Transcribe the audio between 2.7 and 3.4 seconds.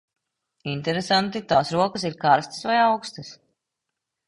vai aukstas?